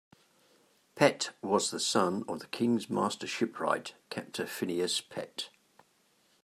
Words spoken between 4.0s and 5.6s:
Captain Phineas Pett.